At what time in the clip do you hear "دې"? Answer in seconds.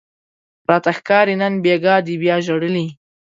2.07-2.15